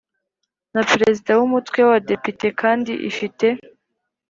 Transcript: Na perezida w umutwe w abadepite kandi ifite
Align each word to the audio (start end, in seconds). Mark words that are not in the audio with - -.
Na 0.73 0.81
perezida 0.91 1.31
w 1.39 1.41
umutwe 1.47 1.77
w 1.81 1.87
abadepite 1.89 2.47
kandi 2.61 2.91
ifite 3.09 3.45